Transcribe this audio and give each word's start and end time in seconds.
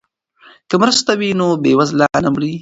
که 0.69 0.75
مرسته 0.81 1.11
وي 1.19 1.29
نو 1.39 1.47
بیوزله 1.63 2.07
نه 2.23 2.29
مري. 2.33 2.51